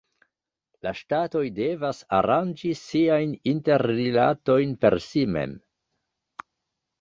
La 0.85 0.93
ŝtatoj 0.99 1.43
devas 1.59 1.99
aranĝi 2.19 2.71
siajn 2.79 3.35
interrilatojn 3.53 4.73
per 4.87 4.99
si 5.11 5.23
mem. 5.37 5.55